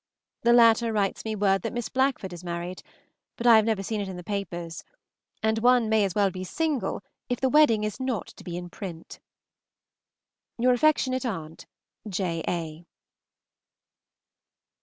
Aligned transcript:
The 0.41 0.51
latter 0.51 0.91
writes 0.91 1.23
me 1.23 1.35
word 1.35 1.61
that 1.61 1.73
Miss 1.73 1.87
Blackford 1.87 2.33
is 2.33 2.43
married, 2.43 2.81
but 3.35 3.45
I 3.45 3.55
have 3.57 3.65
never 3.65 3.83
seen 3.83 4.01
it 4.01 4.09
in 4.09 4.17
the 4.17 4.23
papers, 4.23 4.83
and 5.43 5.59
one 5.59 5.89
may 5.89 6.03
as 6.03 6.15
well 6.15 6.31
be 6.31 6.43
single 6.43 7.03
if 7.29 7.39
the 7.39 7.49
wedding 7.49 7.83
is 7.83 7.99
not 7.99 8.25
to 8.29 8.43
be 8.43 8.57
in 8.57 8.71
print. 8.71 9.19
Your 10.57 10.73
affectionate 10.73 11.23
aunt, 11.23 11.67
J. 12.09 12.43
A. 12.47 12.87